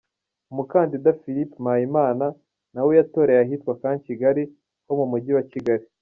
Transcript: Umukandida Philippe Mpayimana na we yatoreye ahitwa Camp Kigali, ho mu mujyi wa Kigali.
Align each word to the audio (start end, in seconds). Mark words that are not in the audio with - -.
Umukandida 0.51 1.17
Philippe 1.21 1.55
Mpayimana 1.63 2.25
na 2.73 2.81
we 2.85 2.91
yatoreye 2.99 3.39
ahitwa 3.41 3.77
Camp 3.81 3.99
Kigali, 4.07 4.43
ho 4.85 4.93
mu 4.99 5.05
mujyi 5.11 5.33
wa 5.37 5.45
Kigali. 5.51 5.85